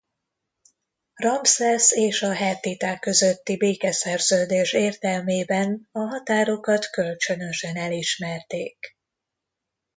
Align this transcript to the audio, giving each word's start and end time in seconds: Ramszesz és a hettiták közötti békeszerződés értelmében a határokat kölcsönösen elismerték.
Ramszesz 1.13 1.91
és 1.91 2.21
a 2.21 2.33
hettiták 2.33 2.99
közötti 2.99 3.57
békeszerződés 3.57 4.73
értelmében 4.73 5.89
a 5.91 5.99
határokat 5.99 6.85
kölcsönösen 6.89 7.75
elismerték. 7.75 8.95